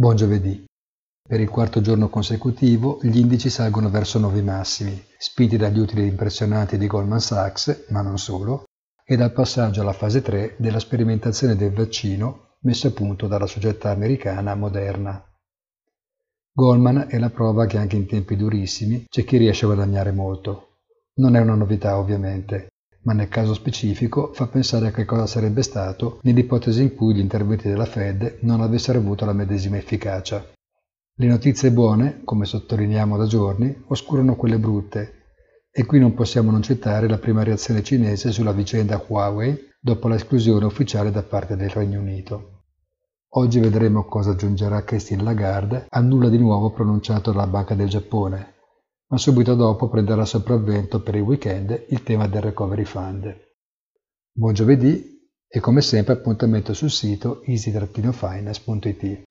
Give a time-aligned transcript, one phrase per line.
[0.00, 0.64] Buon giovedì.
[1.28, 6.78] Per il quarto giorno consecutivo gli indici salgono verso nuovi massimi, spinti dagli utili impressionanti
[6.78, 8.66] di Goldman Sachs, ma non solo,
[9.04, 13.90] e dal passaggio alla fase 3 della sperimentazione del vaccino messo a punto dalla società
[13.90, 15.20] americana Moderna.
[16.52, 20.76] Goldman è la prova che anche in tempi durissimi c'è chi riesce a guadagnare molto.
[21.14, 22.68] Non è una novità ovviamente,
[23.08, 27.20] ma nel caso specifico fa pensare a che cosa sarebbe stato nell'ipotesi in cui gli
[27.20, 30.44] interventi della Fed non avessero avuto la medesima efficacia.
[31.14, 35.14] Le notizie buone, come sottolineiamo da giorni, oscurano quelle brutte
[35.70, 40.66] e qui non possiamo non citare la prima reazione cinese sulla vicenda Huawei dopo l'esclusione
[40.66, 42.64] ufficiale da parte del Regno Unito.
[43.36, 48.56] Oggi vedremo cosa aggiungerà Christine Lagarde al nulla di nuovo pronunciato dalla Banca del Giappone,
[49.10, 53.46] ma subito dopo prenderà sopravvento per il weekend il tema del Recovery Fund.
[54.30, 55.16] Buon giovedì
[55.48, 59.22] e come sempre appuntamento sul sito easy-finance.it.